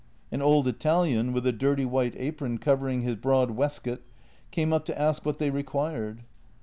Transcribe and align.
An 0.31 0.41
old 0.41 0.67
Italian, 0.67 1.31
with 1.31 1.45
a 1.45 1.51
dirty 1.51 1.85
white 1.85 2.15
apron 2.17 2.57
covering 2.57 3.03
his 3.03 3.13
broad 3.13 3.51
waistcoat, 3.51 4.01
came 4.49 4.73
up 4.73 4.83
to 4.85 4.99
ask 4.99 5.23
what 5.27 5.37
they 5.37 5.51
required. 5.51 6.23